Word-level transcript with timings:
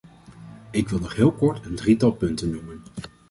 Ik 0.71 0.89
wil 0.89 0.99
nog 0.99 1.15
heel 1.15 1.31
kort 1.31 1.65
een 1.65 1.75
drietal 1.75 2.11
punten 2.11 2.49
noemen. 2.49 2.83